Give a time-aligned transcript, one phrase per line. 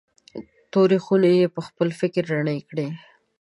[0.71, 2.87] تورې خونې یې پخپل فکر رڼې کړې.